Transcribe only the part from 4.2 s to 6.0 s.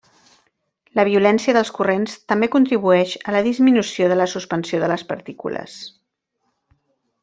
la suspensió de les partícules.